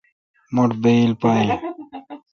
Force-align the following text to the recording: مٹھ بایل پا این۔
مٹھ 0.55 0.75
بایل 0.81 1.11
پا 1.21 1.31
این۔ 1.39 1.49